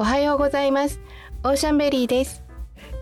[0.00, 1.00] おはようございます。
[1.42, 2.44] オーシャンベリーです。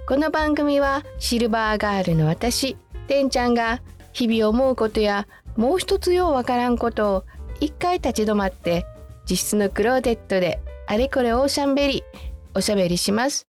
[0.08, 2.74] この番組はシルバーガールの私
[3.06, 3.82] てんちゃんが
[4.14, 5.28] 日々思うことや
[5.58, 7.24] もう一つようわからんことを
[7.60, 8.86] 一回立ち止まって
[9.28, 12.02] 自室のクローゼットであれこれオーシャンベリー
[12.54, 13.46] おしゃべりします。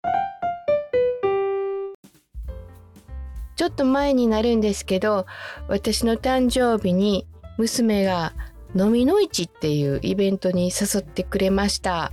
[3.56, 5.26] ちょっと前になるんですけど
[5.68, 7.26] 私の誕生日に
[7.58, 8.32] 娘が
[8.74, 12.10] 飲みの市っていうイベントに誘ってくれました。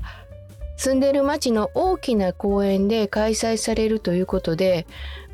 [0.82, 4.88] 住んでる町の大きな公園で開催されるということで、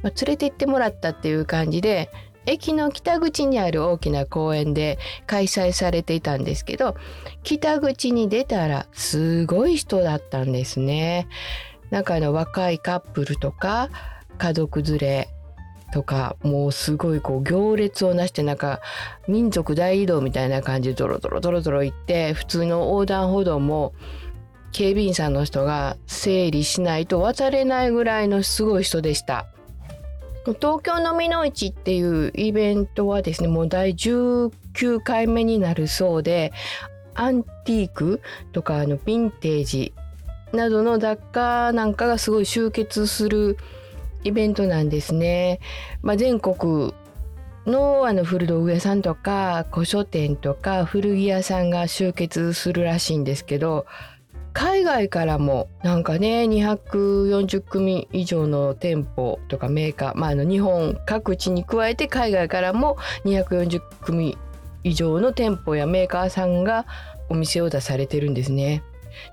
[0.03, 2.09] まあ、連れて行ってもらったっていう感じで
[2.45, 6.97] 駅の北口にある大きな公園で開催されていたんですけど
[7.43, 11.29] 北口に出たらすごい人だったんですね。
[11.91, 13.87] なんかあの若いカップルとか
[14.37, 15.29] 家族連れ
[15.93, 18.81] とかもうすごいこう行列をなしてなんか
[19.29, 23.93] 民族大移動みたいな感じでドロドロドロドロ行って普通の横断歩道も
[24.71, 29.47] 警備員さんの人が整理しないと渡れないぐらいのすごい人でした。
[30.53, 36.53] 東京のみの市っていうイベントはですねもう第19回目になるそうで
[37.15, 38.21] アンティーク
[38.53, 39.93] とかあのヴィンテージ
[40.53, 43.57] などの雑貨なんかがすごい集結する
[44.23, 45.59] イベントなんですね。
[46.01, 46.93] まあ、全国
[47.65, 53.85] のあの古道具屋さんとか古書店とか古着屋さんが集結するらしいんですけど
[54.57, 64.35] 海外からもなんかね240組以上の店舗とかメーカー、まあ、あの日本各地に加えて海外からも240組
[64.83, 66.87] 以上の店舗やメーカーさんが
[67.29, 68.81] お店を出されてるんですね。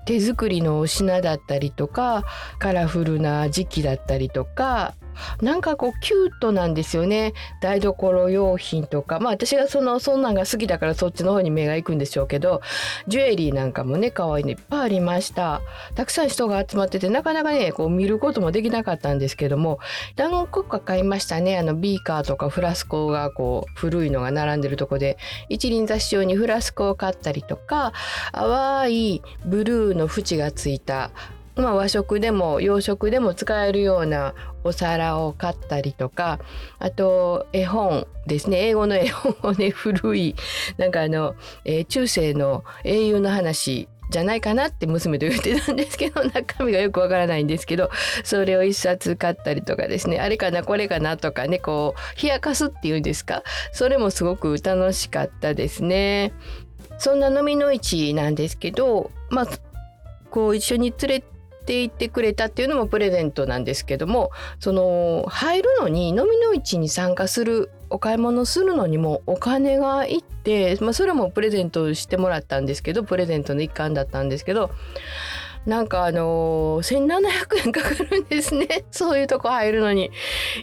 [0.05, 2.23] 手作りの品だったりとか
[2.59, 4.93] カラフルな時期だったりとか
[5.41, 7.33] なんかこうキュートなんですよね。
[7.61, 9.19] 台所用品とか。
[9.19, 12.61] まあ私がそのそんなんが好きだからそっちの方に目が行くんでしょうけど
[13.07, 15.61] ジュエリーなんかもね可愛いのいっぱいありました。
[15.95, 19.79] たくさん人が集まっててなかなかねこう見ることもできなかったんですけども
[20.15, 21.57] 何個か買いましたね。
[21.57, 25.17] あのビーカーとかフラスコがこう古いのが並んでるとこで
[25.49, 27.93] 一輪挿し用にフラスコを買ったりとか
[28.31, 31.11] 淡いブルーの縁がついた
[31.55, 34.33] まあ、和食でも洋食でも使えるような
[34.63, 36.39] お皿を買ったりとか
[36.79, 38.67] あと絵本ですね。
[38.67, 40.35] 英語の絵本をね 古い
[40.77, 47.89] なんかあの、えー、中世の英雄の話じゃないかなって娘と言ってたんですけど 中身がよくわからないんですけど
[48.23, 50.19] それを一冊買ったりとかですね。
[50.19, 53.43] あれかなこれかなとかねこう冷やかすっていうんですか？
[53.71, 56.33] それもすごく楽しかったですね。
[56.97, 59.47] そんな飲みの市なんですけどまあ
[60.29, 61.23] こう一緒に連れ
[61.65, 74.69] って言ってくれたっていうのもプレゼントなんですけどもその入るのに飲みの市に参加するお買い物するのにもお金がいって、まあ、それもプレゼントしてもらったんですけどプレゼントの一環だったんですけど
[75.65, 78.85] なんかあのー、1700円かかるんですね。
[78.91, 80.11] そういうとこ入るのに。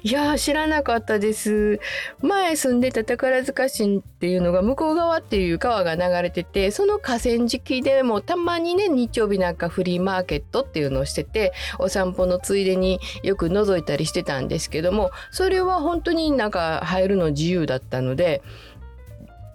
[0.03, 1.81] いや知らなかったです。
[2.21, 18.43] 前住んでた宝塚市っていうのが向こう側っていう川が流れててその河川敷でもたまにね日曜日なんかフリーマーケットっていうのをしててお散歩のついでによく覗いたりしてたんですけどもそれは本当になんか入るの自由だったので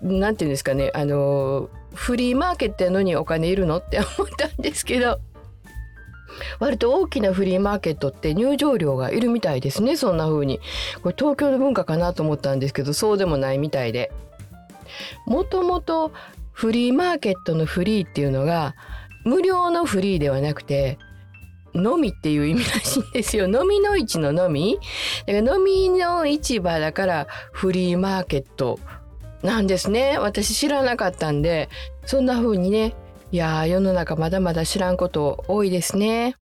[0.02, 5.19] 何て言うんですかねあのフリーマーケットやのにお金いるのって思ったんですけど。
[6.59, 10.59] 割と大きなフリーマーケットって入場料がいるみたいですねそんな風に
[11.02, 14.12] これ東京の文化かなと思ったんですけどそうでもないみたいで
[15.25, 16.12] もともと
[16.52, 18.75] フリーマーケットのフリーっていうのが
[19.25, 20.98] 無料のフリーではなくて
[21.74, 23.46] のみっていう意味らしいんですよ。
[23.52, 24.80] 飲みの市ののみ
[25.25, 28.80] だから飲みの市場だからフリーマーケット
[29.44, 30.18] なんですね。
[30.18, 31.69] 私知らなかったんで、
[32.06, 32.96] そんな風にね、
[33.29, 36.35] いや世の中まだまだ知らんこと多いですね。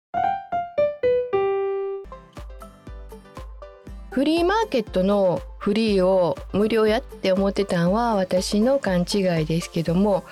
[4.11, 10.23] フリーマーケットのフリーを無料やって思ってたんは私の勘違いですけども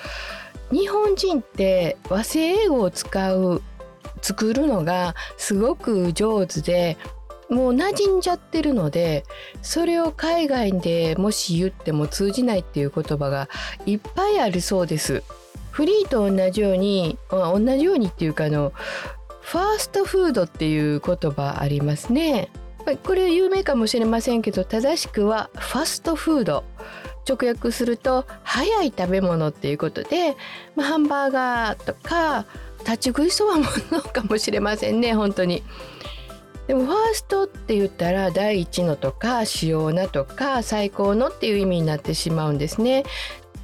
[0.72, 3.64] 日本人って和製英語を使う
[4.22, 6.96] 作るのがすごく上手で
[7.50, 9.24] もう馴染んじゃってるので
[9.64, 13.50] それを海外でもし言っても通じないっていう言葉が
[13.88, 15.24] いっぱいあるそうです。
[15.72, 18.74] フリーと同じように同じようにっていうかあの
[19.42, 22.50] ファーストフードっていう言葉ありますね。
[23.04, 26.64] これ有名かもしれませんけど正しくはファストフード
[27.30, 30.36] 直訳すると早い食べ物っていうことで、
[30.76, 32.46] まあ、ハンバーガーとか
[32.80, 35.64] 立ち食いそばものかもしれませんね本当に。
[36.68, 43.04] でもファーストって言ったら第一のとか主要なとか最高のっていう意味になってしまうんですね。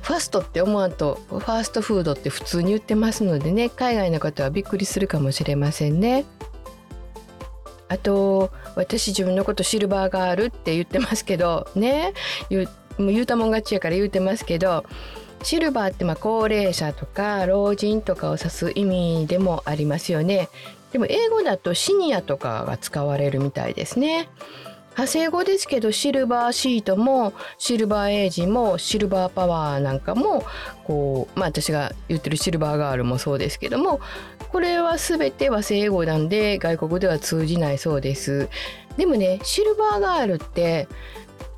[0.02, 6.26] ファストって思わんとファーストフードって普通に言ってますのでね海外の方はびっくりするかもしれませんね。
[7.90, 12.14] あと私自分のことシルバーガールって言ってますけどね
[12.50, 14.84] 言う言うたもん勝ちやから言うてますけど
[15.44, 20.50] シルバーってまあ高齢者とか老人とかを指す意味でもありますよね。
[20.92, 24.30] でも英語だとシニアとかが使われるみたいですね。
[24.98, 30.44] 派生語ですけどシルバーシートもシルバーエイジもシルバーパワーなんかも
[30.86, 34.00] こうまあ私が言ってるシルバーガールもそうですけども
[34.50, 38.50] これは全て和製英語なんで外国では通じないそうです。
[38.98, 40.88] でもねシルバーガールって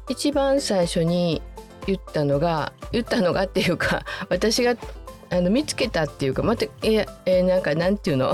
[0.10, 1.42] 一番最初に
[1.88, 4.76] 言ったのが言ったのがっていうか私が
[5.30, 8.34] あの見つけたっていうかまたええなんかなんていうの？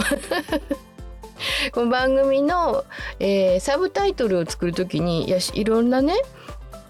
[1.71, 2.85] この番組の、
[3.19, 6.13] えー、サブタイトルを作る時にいやいろんなね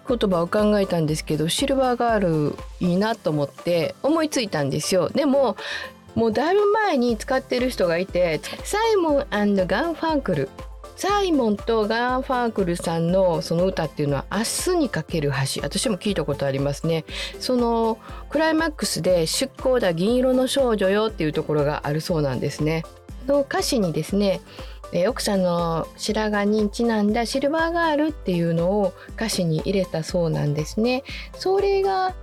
[0.07, 5.09] 言葉を考えたんですけどシルバーガールいいなと思って思いついたんですよ。
[5.09, 5.55] でも
[6.13, 9.25] もうだいぶ前に使ってる人がいてサイモン
[9.55, 10.49] ガン・ファンクル。
[10.95, 17.03] サイモンとガン・ファンクルさんのその歌っていうのは「明日にかける橋」私も聞いたことありますね。
[17.39, 17.97] その
[18.29, 22.83] クライマックスで「出航だ銀色の少女よ」っていうところがあるそうなんですね。
[23.27, 24.39] の歌詞にですね
[25.07, 31.03] 奥さんの白髪にちなんだシルバーガールっていうのを歌詞に入れたそうなんですね。
[31.33, 32.13] それが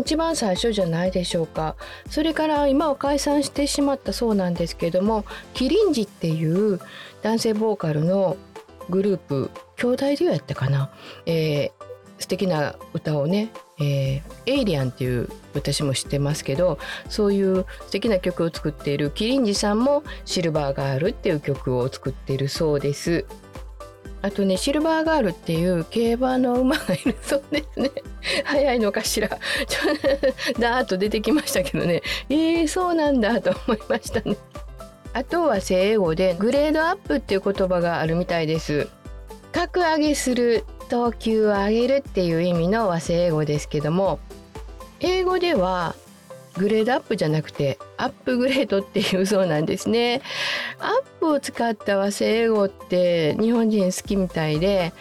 [0.00, 1.76] 一番最初じゃないでしょうか。
[2.08, 6.80] それから今は解散してしまったそうなんですけどもキリンジっていう
[7.22, 8.36] 男性ボーカルの
[8.90, 10.90] グループ兄弟デュオやったかな、
[11.26, 11.70] えー、
[12.18, 13.50] 素敵な歌をね
[13.82, 16.78] えー、エイリアンっていう私も知ってますけど
[17.08, 23.24] そういう素敵な曲を作っているキリンジさんもシルバーガールっていう曲を作っているそうです。
[24.24, 27.90] あとねシルバーガールっていう競馬の馬がいるそうですね。
[28.44, 29.28] 早いのかしら？
[29.66, 32.02] ちょダーッと出てきましたけどね。
[32.28, 34.36] えー、そうなんだと思いましたね。
[35.14, 38.88] あとは英語でグレードアップっていう言葉があるみたいです。
[39.52, 44.18] 格上げする等級を上げるっていう意味の和製英語ですけども
[45.00, 45.94] 英語では
[46.56, 50.22] グレードアップじゃなくてアップグレードっていうそうなんですね。
[50.78, 54.92] アップを使った和製英語って日本人好きみたいで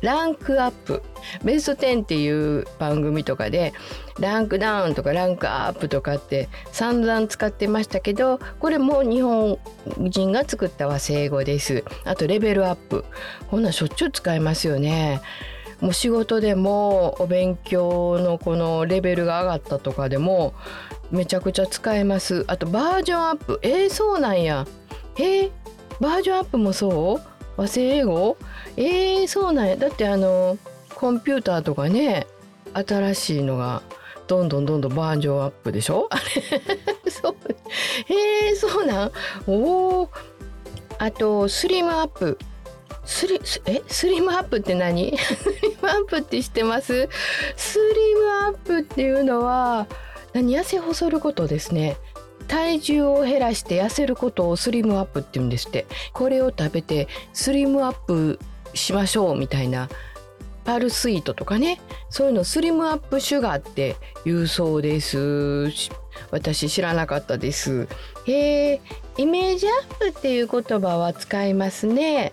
[0.00, 1.02] ランクアップ。
[1.44, 3.72] ベスト10っていう番組とかで
[4.20, 9.58] ランクダウンとかランクアップとかって散々使ってましたけどこれも日本
[9.98, 11.84] 人が作った和製語です。
[12.04, 13.04] あとレベルアップ。
[13.50, 15.20] こんなんしょっちゅう使いますよね。
[15.80, 20.54] もう仕事でもお勉強のこのレベルが上がったとかでも
[21.10, 22.44] めちゃくちゃ使えます。
[22.48, 23.60] あとバージョンアップ。
[23.62, 24.66] えー、そうなんや。
[25.16, 25.50] えー、
[26.00, 27.37] バージョンアップもそう？
[27.58, 28.36] 和製英語？
[28.76, 29.76] えー、そうなんや。
[29.76, 30.56] だってあの
[30.94, 32.26] コンピューターとかね
[32.72, 33.82] 新しいのが
[34.28, 36.06] どんどんどんどんバージョンアップでしょ？
[36.10, 37.10] あれ。
[37.10, 37.36] そう。
[38.08, 39.12] えー、そうなん？
[39.46, 40.10] おお
[40.98, 42.38] あとスリムアップ。
[43.04, 43.82] スリえ？
[43.88, 45.16] スリムアップって何？
[45.18, 47.08] スリムアップって知ってます？
[47.56, 49.86] スリムアップっていうのは
[50.32, 50.56] 何？
[50.56, 51.96] 痩せ細ることですね。
[52.48, 55.86] 体重を減らして痩せることをスリムアップって言うんですって。
[56.12, 58.40] これを食べてスリムアップ
[58.74, 59.88] しましょうみたいな
[60.64, 61.80] パルスイートとかね。
[62.10, 65.70] そういうのスリムアップシュガーって言うそうです。
[66.30, 67.86] 私知らなかったです。
[68.26, 68.80] へえ
[69.16, 72.32] イメージアップっていう言葉は使いますね。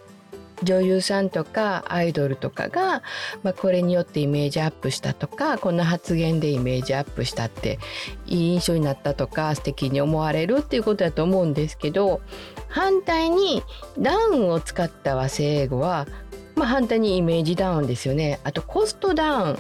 [0.64, 3.04] 女優さんとかアイドルとかが、
[3.44, 7.80] まあ、これによってイメージアップしたとかこんな発言でイメージアップしたって
[8.26, 12.22] いい印象になったとか素敵に思われるっていうことだと思うんですけど
[12.68, 13.64] 反対に
[14.00, 16.08] ダウンを使った和製英語は、
[16.56, 18.40] まあ、反対にイメージダウンですよね。
[18.44, 19.60] あとコストダウン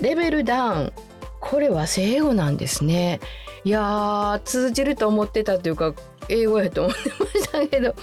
[0.00, 0.92] レベルダウン
[1.40, 3.20] これ和製英語なんですね。
[3.64, 5.94] いや通じると思ってたというか
[6.28, 7.94] 英語やと思ってましたけど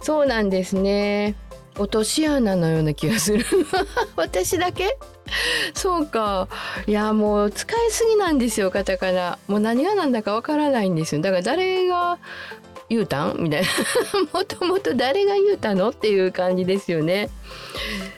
[0.00, 1.36] そうなんですね。
[1.76, 3.44] 落とし穴のような気がする。
[4.16, 4.96] 私だけ？
[5.74, 6.48] そうか。
[6.86, 9.38] いやもう使いすぎなんですよカタカナ。
[9.48, 11.22] もう何が何だかわからないんですよ。
[11.22, 12.18] だから誰が
[12.88, 13.36] 言うたん？
[13.38, 13.68] みたいな。
[14.38, 15.88] もともと誰が言うたの？
[15.90, 17.30] っていう感じですよね。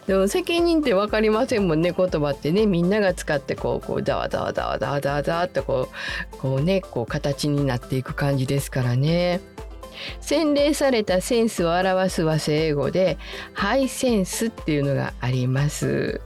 [0.06, 2.66] でも責任って分かりませんもんね言葉ってね。
[2.66, 5.88] みんなが使ってこうこうざわざわざわざわざわざわってこ
[6.34, 9.40] うこうねこう形になっていく感じですからね。
[10.26, 13.16] 洗練されたセンスを表す和製英語で
[13.52, 16.20] ハイセンスっていうのがあります。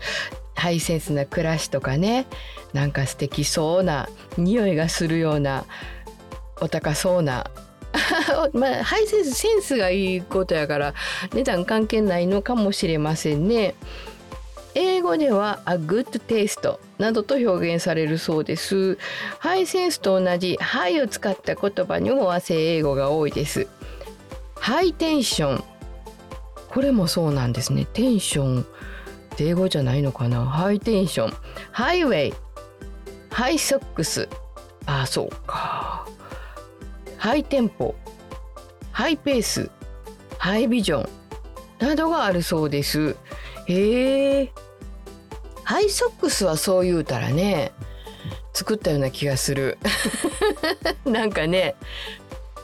[0.55, 2.27] ハイセンスな暮らしとかね
[2.73, 5.67] なんか素敵そうな匂いがするような
[6.63, 7.51] お高そうな。
[8.55, 10.95] まあハイセンスセンスがいいことやから
[11.35, 13.75] 値段関係ないのかもしれませんね。
[14.75, 18.97] 英語では a good taste などと表現されるそうです。
[19.41, 23.69] ハイセンスと同じハイを使った言葉にも和製英語が多いです。
[24.61, 25.65] ハイテンション。
[26.69, 27.87] これもそうなんですね。
[27.93, 28.65] テンションっ
[29.37, 30.45] て英語じゃないのかな。
[30.45, 31.33] ハイテンション。
[31.73, 32.35] ハイウェイ。
[33.31, 34.29] ハイソックス。
[34.87, 36.07] あそうか。
[37.17, 37.95] ハイテンポ。
[38.93, 39.71] ハイペース。
[40.39, 41.09] ハイビジョン。
[41.79, 43.17] などがあるそうです。
[43.67, 44.53] へえ
[45.65, 47.73] ハイソックスはそう言うたらね
[48.53, 49.79] 作ったような気がする。
[51.05, 51.75] なんかね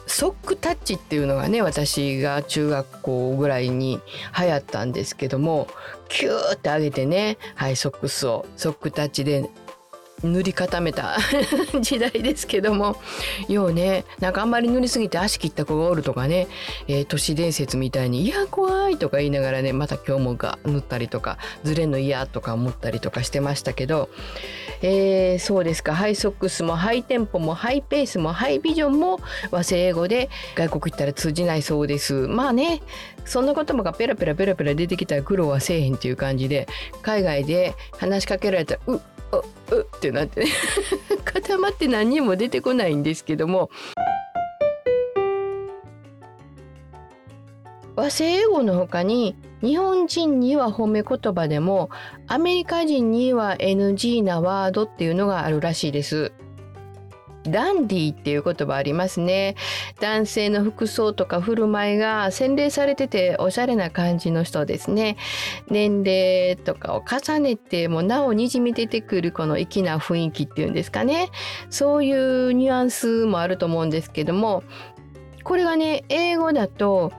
[0.07, 3.99] ソックタッチっていうのがね私が中学校ぐらいに
[4.37, 5.67] 流行ったんですけども
[6.09, 9.49] キューって上げてねハイソックスをソックタッチで
[10.23, 11.17] 塗り固めた
[11.79, 12.97] 時代ですけども
[13.47, 16.47] ようねなんかあんまり塗りすぎて足切った子がおるとかね、
[16.87, 24.09] えー、都市伝説みたいに「いや怖い」とか言いながらねまた今日もが塗ったりとかずれんの嫌とか思ったりとかしてましたけど、
[24.81, 25.95] えー、そうですか。
[25.95, 29.19] ハイソックスもハイテンポもハイペースもハイビジョンも
[29.51, 32.13] 和製英語で外国行ったら通じないそうです。
[32.27, 32.81] まあね
[33.25, 36.67] そんな言葉がペラペラペラペラ出てきたら苦労はせえへんっていう感じで
[37.01, 38.99] 海外で話しかけられたら「うっ
[39.71, 40.47] うってなってね
[41.25, 43.69] 固まって何にも出てこないんですけども
[47.95, 51.89] 和製英語の他に日本人には褒め言葉でも
[52.27, 56.31] アメリカ人には NG なワードっていうのがあるらしいです。
[57.49, 59.55] ダンディっていう言葉ありますね。
[59.99, 65.17] 男性の服装とか振る舞いが洗練されてておしゃれな感じの人ですね。
[65.69, 71.29] 年齢とかを重ねてもなおにじみ出てくるこの粋な雰囲気っていうんですかね。
[71.69, 74.63] そういうニュアンスもあると思うんですけども、
[75.43, 77.13] これがね、英語だと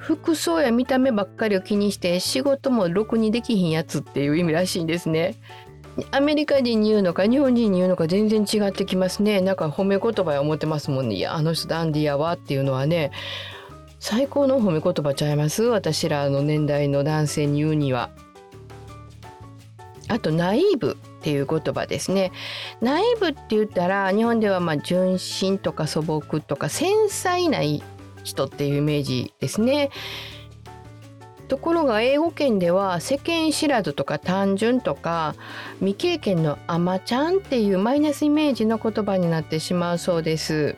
[0.00, 5.34] 服装や見た目ばっかりを気にして仕事もろくにできひんやつっていう意味らしいんですね。
[6.10, 9.40] アメリカ人に言うのか日本人に言うのか全然違ってきますね。
[9.40, 11.16] なんか褒め言葉や思ってますもんね。
[11.16, 13.10] いやあの人ダンディやわっていうのはね。
[13.98, 15.62] 最高の褒め言葉ちゃいます？
[15.62, 18.10] 私らの年代の男性に言うには。
[20.08, 22.32] あとナイーブっていう言葉ですね。
[22.80, 27.60] ナイーブって言ったら日本ではまあ純真とか素朴とか繊細な
[28.24, 29.90] 人っていうイメージですね。
[31.50, 35.34] ところが英語圏では世間知らずとか単純とか
[35.80, 40.76] 未経験のアマちゃんっていうマイナスイメージの言葉になってしまうそうです。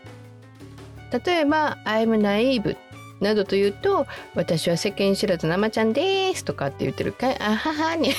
[1.27, 2.79] 例えば「I'm naive」
[3.21, 8.15] などと言うと「私は世間知らずのアマちゃんです」とかって言ってるかあははに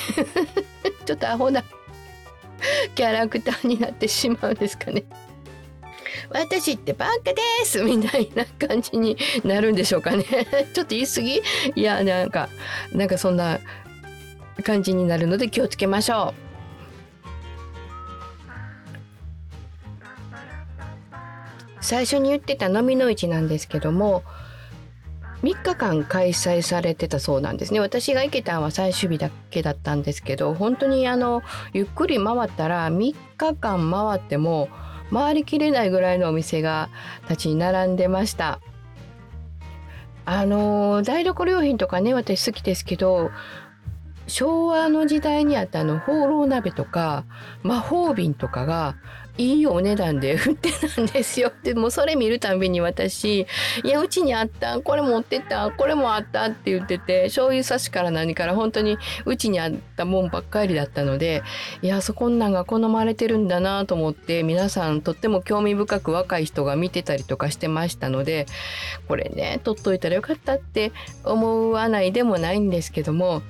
[1.04, 1.64] ちょっとアホな
[2.94, 5.02] キャラクターになってしまうんですかね。
[6.30, 10.24] 私ってバカです みたいな感じになるんでしょうかね。
[10.74, 11.42] ちょっと言い過ぎ？
[11.74, 12.48] いやなんか
[12.92, 13.60] なんかそんな
[14.62, 16.44] 感じになるので気をつけましょう。
[21.80, 24.22] 最初に言ってた飲みの市なんですけども
[25.42, 27.80] 3日間開催されてたそうなんですね。
[27.80, 31.42] 私が行けたのは最終日だけだったんですけど本当にあの
[31.74, 34.70] ゆっくり回ったら3日間回っても
[35.12, 36.88] 回りきれないぐらいのお店が
[37.28, 38.60] 立ちに並んでました。
[40.26, 43.30] あの台所用品とかね私好きですけど
[44.26, 47.24] 昭和の時代にあったあの放浪鍋とか
[47.62, 48.96] 魔法瓶とかが
[49.36, 51.52] いいお値段で売ってたんですよ。
[51.64, 53.46] でもそれ見るたびに私
[53.82, 61.42] 「いやうちにあったこれ持ってったこれもあった」って言ってて醤油差しから何から本当にうちにあったもんばっかりだったので
[61.82, 68.46] いやそこんなんが好まれてるんだなと思って皆さんとっても興味深く若い人が見てたりとかしてましたので
[69.08, 70.92] これね取っといたらよかったって
[71.24, 73.42] 思わないでもないんですけども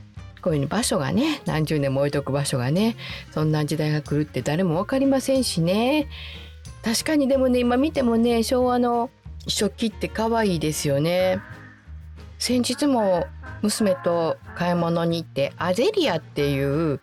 [0.44, 2.96] こういう場所がね何十年も置いとく場所がね
[3.32, 6.06] そんな時代が来るって誰も分かりませんしね。
[6.82, 9.08] 確かにでもね今見てもね昭和の
[9.48, 11.40] 食器って可愛いですよね。
[12.38, 13.26] 先日も
[13.62, 17.00] 娘と買い物に行ってアゼリアっていう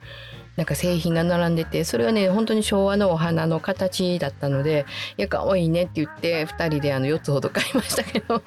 [0.55, 4.85] なんか製品が並んでてそれはね本当に昭和のお花の形だったので
[5.17, 8.43] 「いや可愛いね」って言って2人であの4つほど買いましたけど。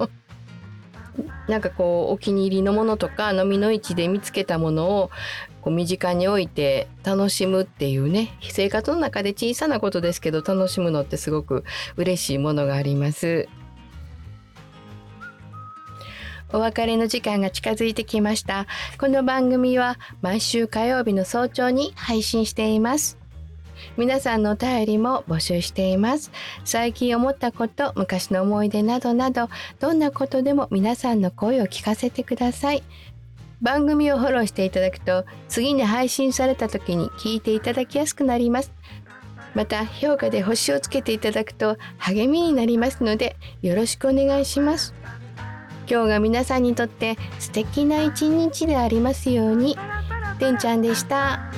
[1.49, 5.11] なんかこうお気に入りのものとか飲みの市で見つけたものを
[5.61, 11.65] こう身近に置いて楽しむっていうね生活の中で小さなことですけど楽しむのってすごく
[11.97, 13.49] 嬉しいものがあります。
[16.53, 18.67] お別れの時間が近づいてきました。
[19.01, 23.24] この番組は毎週火曜日の早朝に配信しています。
[23.97, 26.31] 皆さんのお便りも募集しています。
[26.65, 29.49] 最近思ったこと昔の思い出などなど
[29.81, 32.83] どんなことでも皆さんの声を聞かせてください。
[33.63, 38.73] 番組をフォローしていただくと次に配信された時に聞いていただきやすくなります。
[39.55, 44.95] また評価で星をつけていただくと励みになりますのでよろしくお願いします。
[45.89, 49.77] 今日が皆さんにとって素敵な一日でありますように。
[50.39, 51.51] てんちゃんでした。